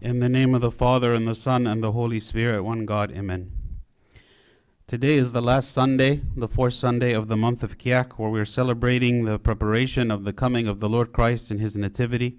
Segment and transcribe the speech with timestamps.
[0.00, 3.10] In the name of the Father, and the Son, and the Holy Spirit, one God,
[3.10, 3.50] Amen.
[4.86, 8.44] Today is the last Sunday, the fourth Sunday of the month of Kiak, where we're
[8.44, 12.38] celebrating the preparation of the coming of the Lord Christ in his nativity.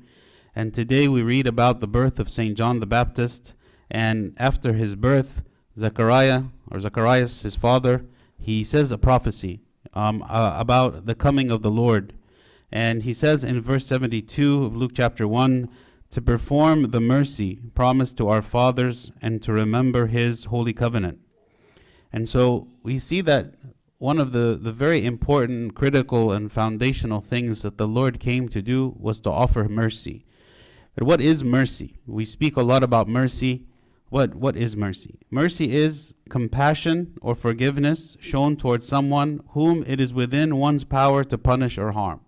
[0.56, 2.58] And today we read about the birth of St.
[2.58, 3.54] John the Baptist.
[3.92, 5.44] And after his birth,
[5.78, 8.06] Zechariah, or Zacharias, his father,
[8.38, 9.60] he says a prophecy
[9.94, 12.14] um, uh, about the coming of the Lord.
[12.72, 15.68] And he says in verse 72 of Luke chapter 1
[16.10, 21.20] to perform the mercy promised to our fathers and to remember his holy covenant.
[22.12, 23.54] And so we see that
[24.00, 28.62] one of the, the very important, critical, and foundational things that the Lord came to
[28.62, 30.26] do was to offer mercy.
[30.96, 32.00] But what is mercy?
[32.08, 33.66] We speak a lot about mercy.
[34.10, 35.20] What, what is mercy?
[35.30, 41.38] Mercy is compassion or forgiveness shown towards someone whom it is within one's power to
[41.38, 42.22] punish or harm.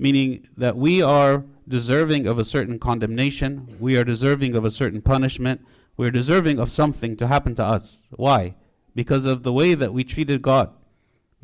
[0.00, 5.02] Meaning that we are deserving of a certain condemnation, we are deserving of a certain
[5.02, 5.60] punishment,
[5.98, 8.06] we are deserving of something to happen to us.
[8.08, 8.54] Why?
[8.94, 10.70] Because of the way that we treated God.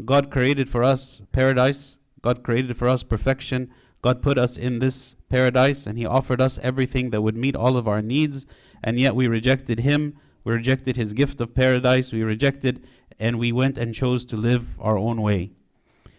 [0.02, 5.16] God created for us paradise, God created for us perfection, God put us in this
[5.28, 8.46] paradise, and He offered us everything that would meet all of our needs,
[8.82, 12.82] and yet we rejected Him, we rejected His gift of paradise, we rejected,
[13.18, 15.50] and we went and chose to live our own way.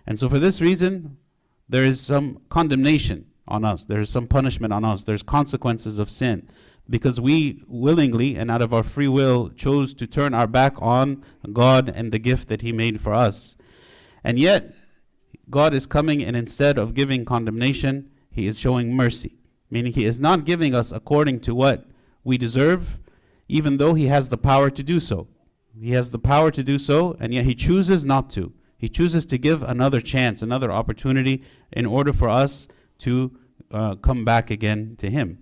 [0.05, 1.17] And so, for this reason,
[1.69, 3.85] there is some condemnation on us.
[3.85, 5.03] There's some punishment on us.
[5.03, 6.49] There's consequences of sin
[6.89, 11.23] because we willingly and out of our free will chose to turn our back on
[11.51, 13.55] God and the gift that He made for us.
[14.23, 14.73] And yet,
[15.49, 19.37] God is coming, and instead of giving condemnation, He is showing mercy,
[19.69, 21.85] meaning He is not giving us according to what
[22.23, 22.99] we deserve,
[23.47, 25.27] even though He has the power to do so.
[25.79, 28.53] He has the power to do so, and yet He chooses not to.
[28.77, 32.67] He chooses to give another chance, another opportunity, in order for us
[32.99, 33.37] to
[33.71, 35.39] uh, come back again to him.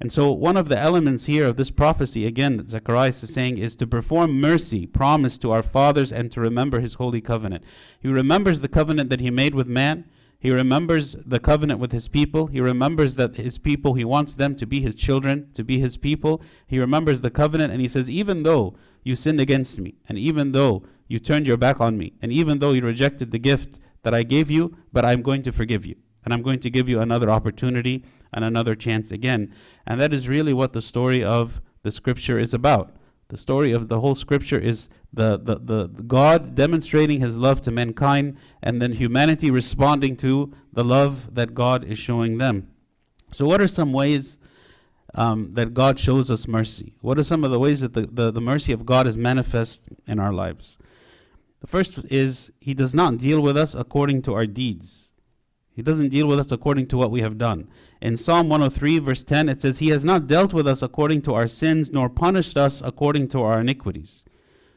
[0.00, 3.58] And so, one of the elements here of this prophecy, again, that Zacharias is saying,
[3.58, 7.64] is to perform mercy promised to our fathers and to remember his holy covenant.
[7.98, 10.04] He remembers the covenant that he made with man.
[10.38, 12.46] He remembers the covenant with his people.
[12.46, 15.96] He remembers that his people, he wants them to be his children, to be his
[15.96, 16.40] people.
[16.64, 20.52] He remembers the covenant, and he says, Even though you sinned against me, and even
[20.52, 24.14] though you turned your back on me, and even though you rejected the gift that
[24.14, 25.96] I gave you, but I'm going to forgive you
[26.28, 28.04] and I'm going to give you another opportunity
[28.34, 29.50] and another chance again.
[29.86, 32.94] And that is really what the story of the scripture is about.
[33.28, 37.70] The story of the whole scripture is the, the, the, God demonstrating his love to
[37.70, 42.68] mankind and then humanity responding to the love that God is showing them.
[43.30, 44.38] So, what are some ways
[45.14, 46.94] um, that God shows us mercy?
[47.00, 49.84] What are some of the ways that the, the, the mercy of God is manifest
[50.06, 50.76] in our lives?
[51.60, 55.08] The first is he does not deal with us according to our deeds.
[55.78, 57.68] He doesn't deal with us according to what we have done.
[58.00, 61.34] In Psalm 103, verse 10, it says, He has not dealt with us according to
[61.34, 64.24] our sins, nor punished us according to our iniquities.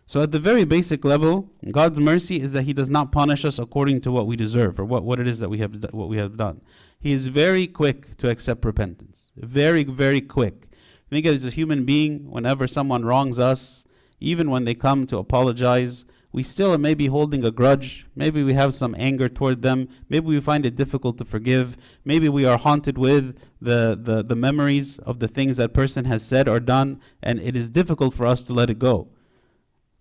[0.05, 3.57] So, at the very basic level, God's mercy is that He does not punish us
[3.57, 6.17] according to what we deserve or what, what it is that we have what we
[6.17, 6.61] have done.
[6.99, 9.31] He is very quick to accept repentance.
[9.35, 10.67] Very, very quick.
[11.09, 13.83] Think as a human being, whenever someone wrongs us,
[14.19, 18.05] even when they come to apologize, we still are maybe holding a grudge.
[18.15, 19.89] Maybe we have some anger toward them.
[20.07, 21.75] Maybe we find it difficult to forgive.
[22.05, 26.23] Maybe we are haunted with the, the, the memories of the things that person has
[26.23, 29.09] said or done, and it is difficult for us to let it go.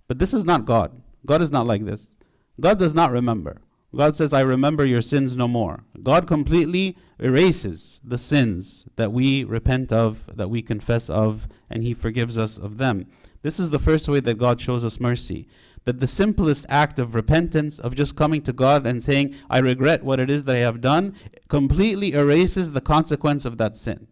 [0.07, 1.03] But this is not God.
[1.27, 2.15] God is not like this.
[2.61, 3.63] God does not remember.
[3.95, 5.83] God says, I remember your sins no more.
[6.01, 11.93] God completely erases the sins that we repent of, that we confess of, and He
[11.93, 13.07] forgives us of them.
[13.43, 15.49] This is the first way that God shows us mercy
[15.85, 20.05] that the simplest act of repentance, of just coming to God and saying, I regret
[20.05, 21.15] what it is that I have done,
[21.49, 24.07] completely erases the consequence of that sin.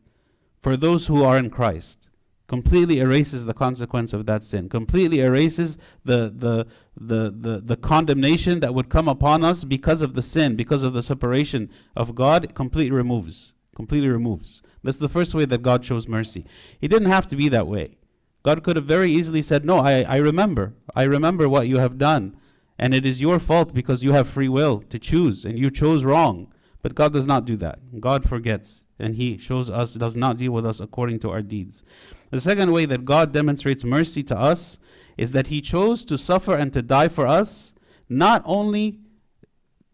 [0.61, 2.09] For those who are in Christ,
[2.47, 8.61] completely erases the consequence of that sin, completely erases the, the, the, the, the condemnation
[8.61, 12.55] that would come upon us because of the sin, because of the separation of God,
[12.55, 13.53] completely removes.
[13.77, 14.63] Completely removes.
[14.83, 16.45] That's the first way that God shows mercy.
[16.81, 17.99] He didn't have to be that way.
[18.43, 20.75] God could have very easily said, No, I, I remember.
[20.95, 22.37] I remember what you have done.
[22.79, 26.05] And it is your fault because you have free will to choose, and you chose
[26.05, 26.53] wrong.
[26.81, 28.01] But God does not do that.
[28.01, 31.83] God forgets, and He shows us, does not deal with us according to our deeds.
[32.31, 34.79] The second way that God demonstrates mercy to us
[35.17, 37.75] is that He chose to suffer and to die for us,
[38.09, 39.01] not only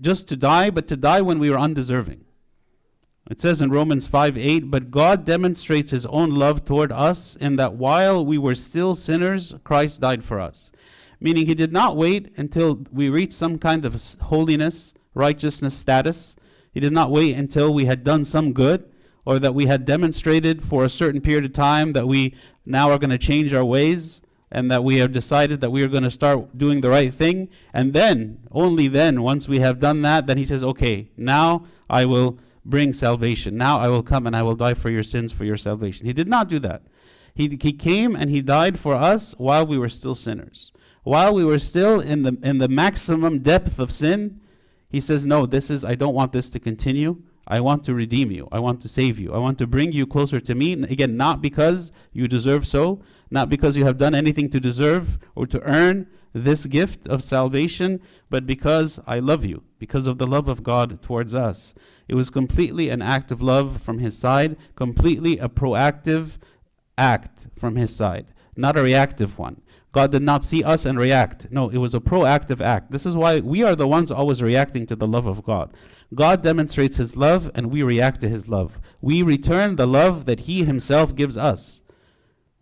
[0.01, 2.25] just to die, but to die when we were undeserving.
[3.31, 7.57] It says in Romans 5 8, but God demonstrates his own love toward us in
[7.57, 10.71] that while we were still sinners, Christ died for us.
[11.21, 16.37] Meaning he did not wait until we reached some kind of holiness, righteousness status.
[16.73, 18.91] He did not wait until we had done some good
[19.25, 22.35] or that we had demonstrated for a certain period of time that we
[22.67, 24.21] now are going to change our ways
[24.51, 27.49] and that we have decided that we are going to start doing the right thing.
[27.73, 32.05] And then, only then, once we have done that, then he says, okay, now I
[32.05, 33.57] will bring salvation.
[33.57, 36.07] Now I will come and I will die for your sins for your salvation.
[36.07, 36.83] He did not do that.
[37.35, 40.73] He, he came and he died for us while we were still sinners.
[41.03, 44.41] While we were still in the, in the maximum depth of sin,
[44.89, 47.23] he says, No, this is, I don't want this to continue.
[47.47, 48.49] I want to redeem you.
[48.51, 49.35] I want to save you.
[49.35, 50.73] I want to bring you closer to me.
[50.73, 55.19] And again, not because you deserve so, not because you have done anything to deserve
[55.35, 60.27] or to earn this gift of salvation, but because I love you, because of the
[60.27, 61.75] love of God towards us.
[62.09, 66.39] It was completely an act of love from his side, completely a proactive
[66.99, 68.27] act from his side,
[68.57, 69.63] not a reactive one.
[69.93, 71.53] God did not see us and react.
[71.53, 72.91] No, it was a proactive act.
[72.91, 75.73] This is why we are the ones always reacting to the love of God.
[76.13, 78.81] God demonstrates his love and we react to his love.
[79.01, 81.81] We return the love that he himself gives us.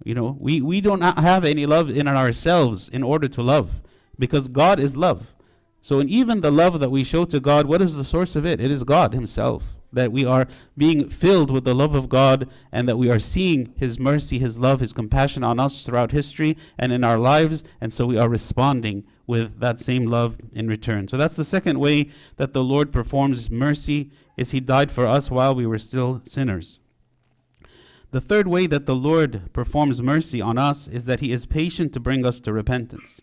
[0.04, 3.82] You know, we, we don't have any love in ourselves in order to love
[4.18, 5.34] because God is love.
[5.80, 8.46] So, in even the love that we show to God, what is the source of
[8.46, 8.60] it?
[8.60, 9.76] It is God Himself.
[9.92, 10.46] That we are
[10.78, 14.58] being filled with the love of God and that we are seeing His mercy, His
[14.58, 17.64] love, His compassion on us throughout history and in our lives.
[17.80, 21.08] And so we are responding with that same love in return.
[21.08, 25.30] So that's the second way that the Lord performs mercy is He died for us
[25.30, 26.78] while we were still sinners.
[28.12, 31.94] The third way that the Lord performs mercy on us is that He is patient
[31.94, 33.22] to bring us to repentance.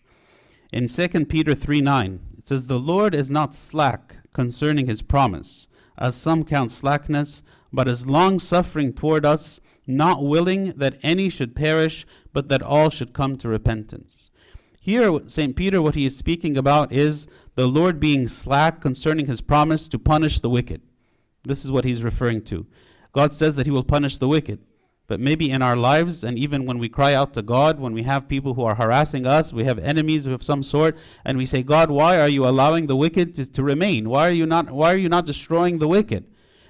[0.72, 5.68] In 2 Peter 3 9, it says, The Lord is not slack concerning his promise,
[5.96, 11.54] as some count slackness, but is long suffering toward us, not willing that any should
[11.54, 14.32] perish, but that all should come to repentance.
[14.80, 15.54] Here, St.
[15.54, 20.00] Peter, what he is speaking about is the Lord being slack concerning his promise to
[20.00, 20.82] punish the wicked.
[21.44, 22.66] This is what he's referring to.
[23.12, 24.58] God says that he will punish the wicked.
[25.10, 28.04] But maybe in our lives, and even when we cry out to God, when we
[28.04, 31.64] have people who are harassing us, we have enemies of some sort, and we say,
[31.64, 34.08] God, why are you allowing the wicked to, to remain?
[34.08, 36.26] Why are you not why are you not destroying the wicked?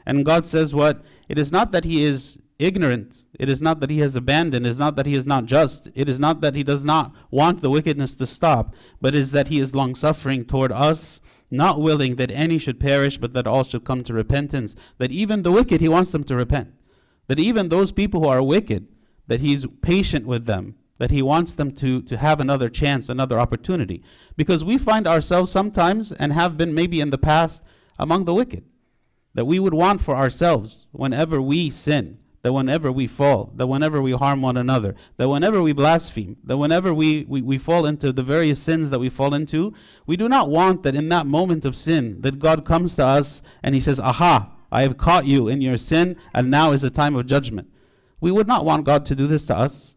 [0.06, 1.04] And God says what?
[1.28, 3.24] It is not that he is ignorant.
[3.38, 4.64] It is not that he has abandoned.
[4.64, 5.88] It is not that he is not just.
[5.94, 9.32] It is not that he does not want the wickedness to stop, but it is
[9.32, 11.20] that he is long suffering toward us,
[11.50, 14.74] not willing that any should perish, but that all should come to repentance.
[14.96, 16.72] That even the wicked, he wants them to repent.
[17.30, 18.88] That even those people who are wicked,
[19.28, 23.38] that he's patient with them, that he wants them to, to have another chance, another
[23.38, 24.02] opportunity.
[24.36, 27.62] Because we find ourselves sometimes, and have been maybe in the past,
[28.00, 28.64] among the wicked.
[29.34, 34.02] That we would want for ourselves whenever we sin, that whenever we fall, that whenever
[34.02, 38.10] we harm one another, that whenever we blaspheme, that whenever we, we, we fall into
[38.12, 39.72] the various sins that we fall into,
[40.04, 43.40] we do not want that in that moment of sin, that God comes to us
[43.62, 46.90] and he says, Aha, I have caught you in your sin, and now is the
[46.90, 47.68] time of judgment.
[48.20, 49.96] We would not want God to do this to us.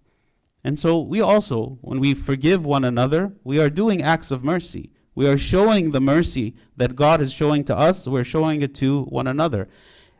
[0.63, 4.91] And so we also, when we forgive one another, we are doing acts of mercy.
[5.13, 9.03] We are showing the mercy that God is showing to us, we're showing it to
[9.03, 9.67] one another.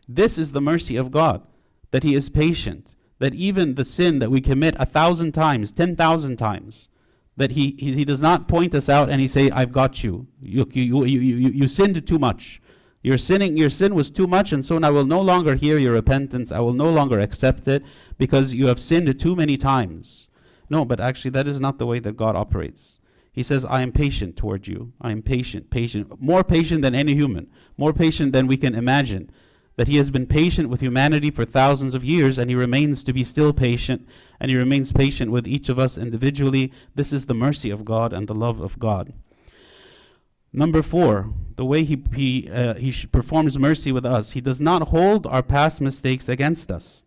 [0.07, 1.41] This is the mercy of God,
[1.91, 5.95] that He is patient, that even the sin that we commit a thousand times, ten
[5.95, 6.89] thousand times,
[7.37, 10.27] that he, he, he does not point us out and He say, I've got you.
[10.41, 12.61] You, you, you, you, you sinned too much.
[13.03, 15.91] Your sinning, your sin was too much, and so I will no longer hear your
[15.91, 16.53] repentance.
[16.53, 17.83] I will no longer accept it
[18.17, 20.29] because you have sinned too many times.
[20.69, 22.99] No, but actually, that is not the way that God operates.
[23.33, 24.93] He says, I am patient toward you.
[25.01, 29.29] I am patient, patient, more patient than any human, more patient than we can imagine.
[29.75, 33.11] That he has been patient with humanity for thousands of years, and he remains to
[33.11, 34.07] be still patient,
[34.39, 36.71] and he remains patient with each of us individually.
[36.95, 39.13] This is the mercy of God and the love of God.
[40.53, 44.89] Number four, the way he, he, uh, he performs mercy with us, he does not
[44.89, 47.01] hold our past mistakes against us.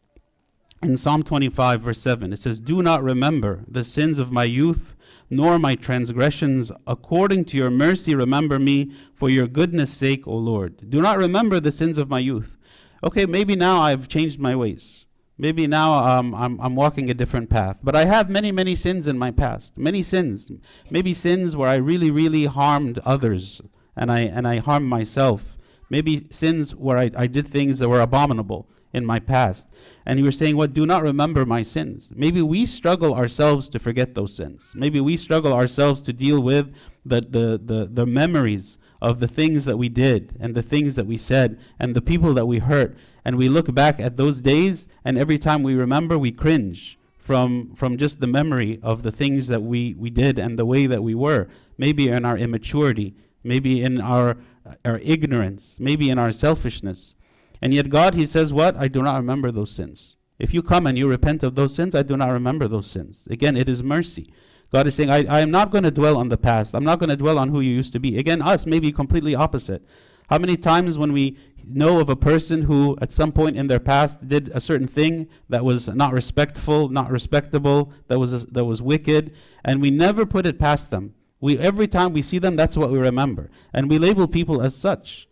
[0.82, 4.94] In Psalm 25, verse 7, it says, Do not remember the sins of my youth,
[5.30, 6.70] nor my transgressions.
[6.86, 10.90] According to your mercy, remember me for your goodness' sake, O Lord.
[10.90, 12.56] Do not remember the sins of my youth.
[13.02, 15.05] Okay, maybe now I've changed my ways.
[15.38, 17.78] Maybe now um, I'm, I'm walking a different path.
[17.82, 19.76] But I have many, many sins in my past.
[19.76, 20.50] Many sins.
[20.90, 23.60] Maybe sins where I really, really harmed others
[23.94, 25.56] and I, and I harmed myself.
[25.90, 29.68] Maybe sins where I, I did things that were abominable in my past.
[30.06, 30.72] And you were saying, What?
[30.72, 32.12] Do not remember my sins.
[32.16, 34.72] Maybe we struggle ourselves to forget those sins.
[34.74, 36.74] Maybe we struggle ourselves to deal with
[37.04, 41.06] the, the, the, the memories of the things that we did and the things that
[41.06, 44.86] we said and the people that we hurt and we look back at those days,
[45.04, 49.48] and every time we remember, we cringe from, from just the memory of the things
[49.48, 51.48] that we, we did and the way that we were.
[51.76, 54.36] Maybe in our immaturity, maybe in our,
[54.84, 57.16] our ignorance, maybe in our selfishness.
[57.60, 58.76] And yet, God, He says, What?
[58.76, 60.14] I do not remember those sins.
[60.38, 63.26] If you come and you repent of those sins, I do not remember those sins.
[63.28, 64.32] Again, it is mercy.
[64.72, 66.76] God is saying, I, I am not going to dwell on the past.
[66.76, 68.18] I'm not going to dwell on who you used to be.
[68.18, 69.84] Again, us, maybe completely opposite.
[70.28, 73.80] How many times when we know of a person who at some point in their
[73.80, 78.80] past did a certain thing that was not respectful, not respectable, that was that was
[78.80, 81.14] wicked, and we never put it past them.
[81.40, 84.76] We every time we see them, that's what we remember, and we label people as
[84.76, 85.28] such.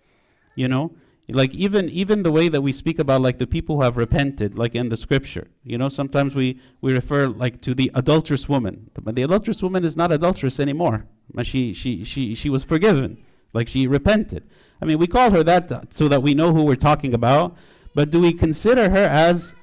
[0.57, 0.93] You know,
[1.29, 4.57] like even even the way that we speak about like the people who have repented
[4.57, 5.89] like in the scripture you know?
[5.89, 8.91] Sometimes we we refer like to the adulterous woman.
[9.01, 11.07] But the adulterous woman is not adulterous anymore.
[11.43, 13.19] She she she she was forgiven.
[13.53, 14.45] Like she repented
[14.85, 17.57] i mean we call her that so that we know who we're talking about
[17.95, 19.55] but do we consider her as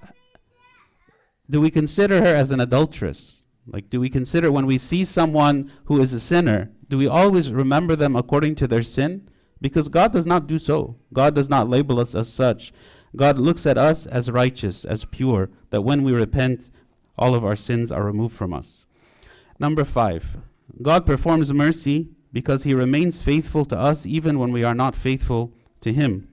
[1.50, 5.72] do we consider her as an adulteress like do we consider when we see someone
[5.86, 9.30] who is a sinner do we always remember them according to their sin
[9.62, 10.98] because God does not do so.
[11.14, 12.74] God does not label us as such.
[13.16, 16.70] God looks at us as righteous, as pure, that when we repent,
[17.18, 18.86] all of our sins are removed from us.
[19.60, 20.38] Number five,
[20.82, 25.54] God performs mercy because he remains faithful to us even when we are not faithful
[25.82, 26.28] to him.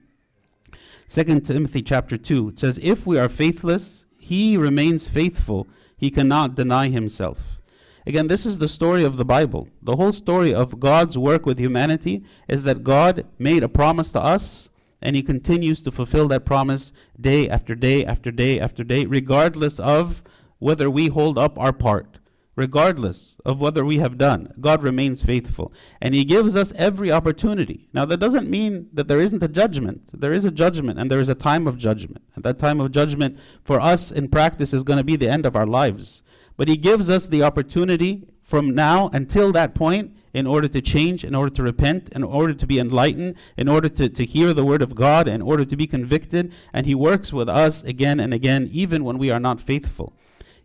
[1.09, 5.67] 2 Timothy chapter 2 it says, If we are faithless, he remains faithful.
[5.97, 7.59] He cannot deny himself.
[8.05, 9.67] Again, this is the story of the Bible.
[9.81, 14.21] The whole story of God's work with humanity is that God made a promise to
[14.21, 14.69] us
[15.01, 19.79] and he continues to fulfill that promise day after day after day after day, regardless
[19.79, 20.23] of
[20.59, 22.18] whether we hold up our part,
[22.55, 24.53] regardless of whether we have done.
[24.59, 25.71] God remains faithful.
[26.01, 27.87] And he gives us every opportunity.
[27.93, 30.09] Now, that doesn't mean that there isn't a judgment.
[30.13, 32.23] There is a judgment, and there is a time of judgment.
[32.35, 35.45] And that time of judgment for us in practice is going to be the end
[35.45, 36.21] of our lives.
[36.57, 41.23] But He gives us the opportunity from now until that point in order to change,
[41.23, 44.65] in order to repent, in order to be enlightened, in order to, to hear the
[44.65, 46.51] word of God, in order to be convicted.
[46.73, 50.13] And He works with us again and again, even when we are not faithful.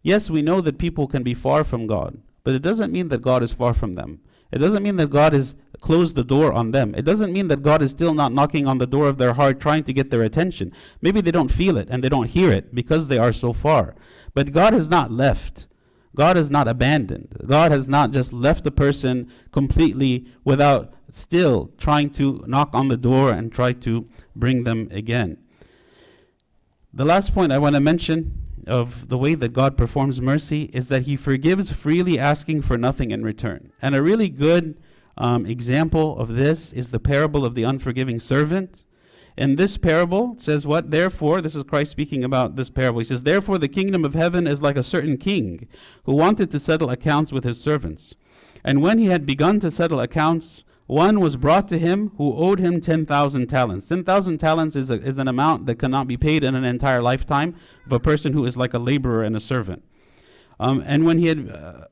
[0.04, 3.22] Yes, we know that people can be far from God, but it doesn't mean that
[3.22, 4.20] God is far from them.
[4.52, 6.94] It doesn't mean that God has closed the door on them.
[6.94, 9.60] It doesn't mean that God is still not knocking on the door of their heart
[9.60, 10.72] trying to get their attention.
[11.00, 13.94] Maybe they don't feel it and they don't hear it because they are so far.
[14.34, 15.68] But God has not left.
[16.14, 17.34] God has not abandoned.
[17.46, 22.98] God has not just left the person completely without still trying to knock on the
[22.98, 24.06] door and try to
[24.36, 25.38] bring them again.
[26.92, 30.88] The last point I want to mention of the way that God performs mercy is
[30.88, 33.72] that He forgives freely, asking for nothing in return.
[33.80, 34.76] And a really good
[35.16, 38.84] um, example of this is the parable of the unforgiving servant.
[39.36, 40.90] In this parable, says what?
[40.90, 43.00] Therefore, this is Christ speaking about this parable.
[43.00, 45.66] He says, Therefore, the kingdom of heaven is like a certain king
[46.04, 48.14] who wanted to settle accounts with his servants.
[48.62, 52.58] And when he had begun to settle accounts, one was brought to him who owed
[52.58, 53.88] him 10,000 talents.
[53.88, 57.54] 10,000 talents is, a, is an amount that cannot be paid in an entire lifetime
[57.86, 59.82] of a person who is like a laborer and a servant.
[60.60, 61.50] Um, and when he had.
[61.50, 61.84] Uh,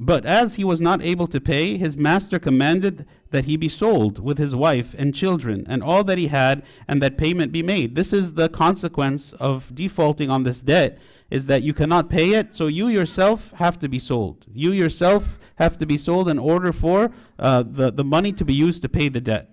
[0.00, 4.18] but as he was not able to pay, his master commanded that he be sold
[4.18, 7.94] with his wife and children and all that he had, and that payment be made.
[7.94, 10.98] This is the consequence of defaulting on this debt,
[11.32, 14.44] is that you cannot pay it, so you yourself have to be sold.
[14.52, 18.52] You yourself have to be sold in order for uh, the, the money to be
[18.52, 19.48] used to pay the debt.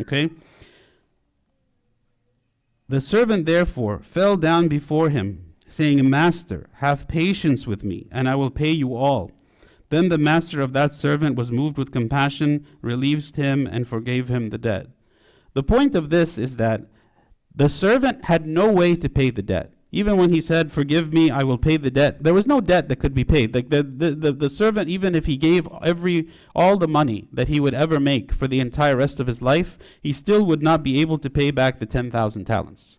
[0.00, 0.30] Okay?
[2.88, 8.34] The servant therefore fell down before him, saying, Master, have patience with me, and I
[8.34, 9.30] will pay you all.
[9.90, 14.46] Then the master of that servant was moved with compassion, relieved him, and forgave him
[14.46, 14.86] the debt.
[15.52, 16.86] The point of this is that
[17.54, 19.74] the servant had no way to pay the debt.
[19.90, 22.88] Even when he said, Forgive me, I will pay the debt, there was no debt
[22.88, 23.54] that could be paid.
[23.54, 27.48] Like the, the, the, the servant, even if he gave every all the money that
[27.48, 30.82] he would ever make for the entire rest of his life, he still would not
[30.82, 32.98] be able to pay back the 10,000 talents.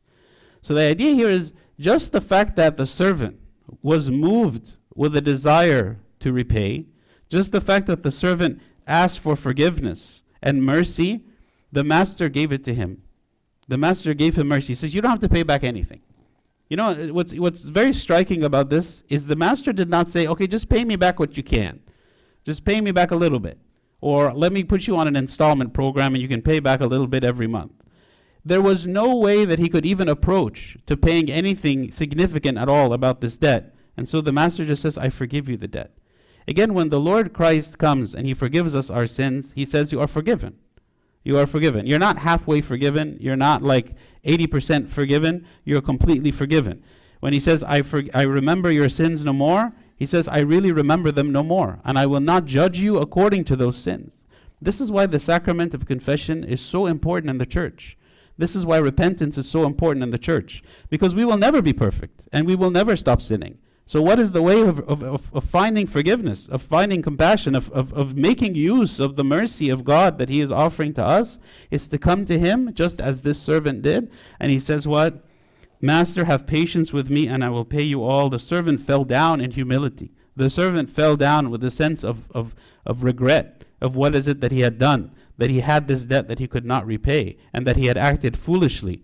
[0.62, 3.40] So the idea here is just the fact that the servant
[3.82, 6.88] was moved with a desire to repay.
[7.30, 11.24] Just the fact that the servant asked for forgiveness and mercy,
[11.72, 13.04] the master gave it to him.
[13.68, 14.70] The master gave him mercy.
[14.70, 16.02] He says, You don't have to pay back anything.
[16.70, 20.28] You know, uh, what's, what's very striking about this is the master did not say,
[20.28, 21.82] Okay, just pay me back what you can.
[22.46, 23.58] Just pay me back a little bit.
[24.02, 26.86] Or let me put you on an installment program and you can pay back a
[26.86, 27.74] little bit every month.
[28.46, 32.94] There was no way that he could even approach to paying anything significant at all
[32.94, 33.76] about this debt.
[33.98, 35.92] And so the master just says, I forgive you the debt.
[36.48, 40.00] Again, when the Lord Christ comes and he forgives us our sins, he says, You
[40.00, 40.58] are forgiven.
[41.30, 41.86] You are forgiven.
[41.86, 43.16] You're not halfway forgiven.
[43.20, 43.94] You're not like
[44.26, 45.46] 80% forgiven.
[45.64, 46.82] You're completely forgiven.
[47.20, 50.72] When he says, I, for- I remember your sins no more, he says, I really
[50.72, 54.20] remember them no more, and I will not judge you according to those sins.
[54.60, 57.96] This is why the sacrament of confession is so important in the church.
[58.40, 61.74] This is why repentance is so important in the church, because we will never be
[61.74, 63.60] perfect and we will never stop sinning.
[63.90, 67.72] So, what is the way of, of, of, of finding forgiveness, of finding compassion, of,
[67.72, 71.40] of, of making use of the mercy of God that He is offering to us?
[71.72, 74.12] Is to come to Him just as this servant did.
[74.40, 75.26] And He says, What?
[75.82, 78.30] Master, have patience with me, and I will pay you all.
[78.30, 80.12] The servant fell down in humility.
[80.36, 82.54] The servant fell down with a sense of, of,
[82.86, 86.28] of regret of what is it that he had done, that he had this debt
[86.28, 89.04] that he could not repay, and that he had acted foolishly.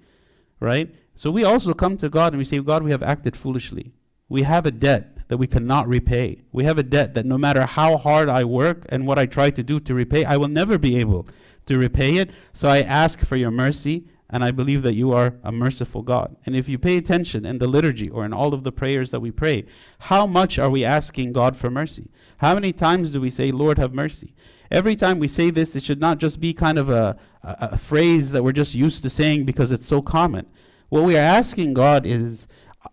[0.60, 0.94] Right?
[1.15, 3.92] So we also come to God and we say, God, we have acted foolishly.
[4.29, 6.44] We have a debt that we cannot repay.
[6.51, 9.50] We have a debt that no matter how hard I work and what I try
[9.51, 11.27] to do to repay, I will never be able
[11.65, 12.32] to repay it.
[12.53, 16.36] So I ask for your mercy, and I believe that you are a merciful God.
[16.46, 19.20] And if you pay attention in the liturgy or in all of the prayers that
[19.20, 19.65] we pray,
[20.00, 22.10] how much are we asking God for mercy?
[22.39, 24.36] How many times do we say, Lord, have mercy?
[24.72, 27.77] Every time we say this, it should not just be kind of a, a, a
[27.77, 30.48] phrase that we're just used to saying because it's so common.
[30.89, 32.48] What we are asking God is,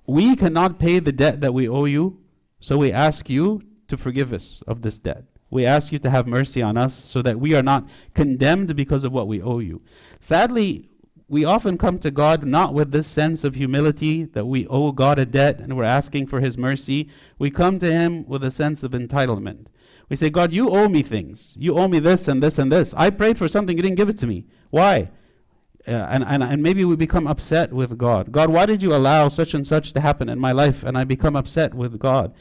[0.07, 2.19] we cannot pay the debt that we owe you,
[2.61, 5.25] so we ask you to forgive us of this debt.
[5.51, 9.05] We ask you to have mercy on us so that we are not condemned because
[9.05, 9.83] of what we owe you.
[10.19, 10.89] Sadly,
[11.29, 15.19] we often come to God not with this sense of humility that we owe God
[15.19, 17.09] a debt and we're asking for His mercy.
[17.39, 19.67] We come to Him with a sense of entitlement.
[20.09, 21.55] We say, God, you owe me things.
[21.59, 22.93] You owe me this and this and this.
[22.95, 24.47] I prayed for something, you didn't give it to me.
[24.71, 25.11] Why?
[25.87, 28.31] Uh, and, and, and maybe we become upset with God.
[28.31, 30.85] God, why did you allow such and such to happen in my life?
[30.85, 32.33] And I become upset with God.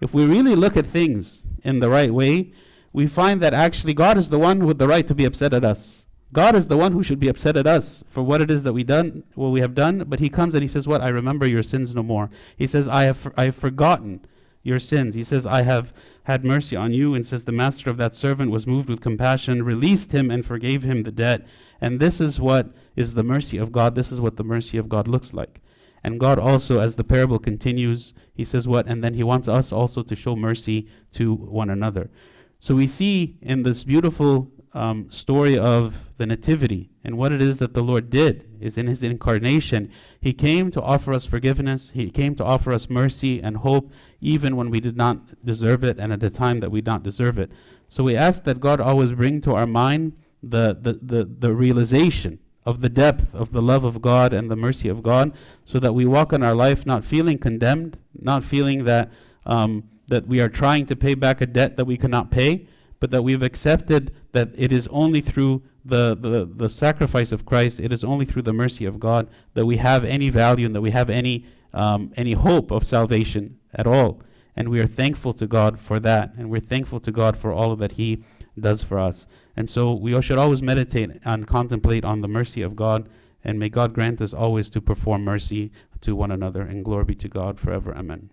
[0.00, 2.52] If we really look at things in the right way,
[2.92, 5.64] we find that actually God is the one with the right to be upset at
[5.64, 6.04] us.
[6.32, 8.72] God is the one who should be upset at us for what it is that
[8.72, 10.04] we done, what we have done.
[10.06, 11.00] But He comes and He says, "What?
[11.00, 14.24] I remember your sins no more." He says, "I have, I have forgotten
[14.62, 15.92] your sins." He says, "I have
[16.24, 19.62] had mercy on you." And says, "The master of that servant was moved with compassion,
[19.62, 21.46] released him, and forgave him the debt."
[21.80, 23.94] And this is what is the mercy of God.
[23.94, 25.60] This is what the mercy of God looks like.
[26.02, 28.86] And God also, as the parable continues, He says what?
[28.86, 32.10] And then He wants us also to show mercy to one another.
[32.58, 37.58] So we see in this beautiful um, story of the Nativity and what it is
[37.58, 41.90] that the Lord did is in His incarnation, He came to offer us forgiveness.
[41.90, 45.98] He came to offer us mercy and hope, even when we did not deserve it
[45.98, 47.50] and at a time that we did not deserve it.
[47.88, 52.38] So we ask that God always bring to our mind the, the, the, the realization
[52.64, 55.32] of the depth of the love of God and the mercy of God,
[55.64, 59.10] so that we walk in our life not feeling condemned, not feeling that,
[59.46, 62.66] um, that we are trying to pay back a debt that we cannot pay,
[63.00, 67.80] but that we've accepted that it is only through the, the, the sacrifice of Christ,
[67.80, 70.82] it is only through the mercy of God that we have any value and that
[70.82, 74.20] we have any, um, any hope of salvation at all.
[74.54, 77.74] And we are thankful to God for that, and we're thankful to God for all
[77.76, 78.22] that He
[78.58, 79.26] does for us.
[79.56, 83.08] And so we should always meditate and contemplate on the mercy of God.
[83.42, 86.60] And may God grant us always to perform mercy to one another.
[86.60, 87.96] And glory be to God forever.
[87.96, 88.28] Amen.